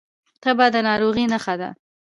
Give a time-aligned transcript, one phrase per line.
[0.41, 1.69] تبه د ناروغۍ نښه ده